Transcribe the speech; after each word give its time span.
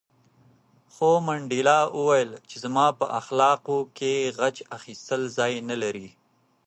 خو 0.93 1.09
منډېلا 1.27 1.79
وویل 1.97 2.31
چې 2.49 2.55
زما 2.63 2.87
په 2.99 3.05
اخلاقو 3.19 3.77
کې 3.97 4.13
غچ 4.37 4.57
اخیستل 4.77 5.21
ځای 5.37 5.53
نه 5.69 5.75
لري. 5.83 6.09